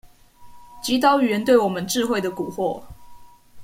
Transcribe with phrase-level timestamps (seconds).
[0.83, 2.81] 擊倒語言對我們智慧的蠱惑